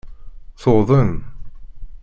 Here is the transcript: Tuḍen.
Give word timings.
Tuḍen. 0.61 1.11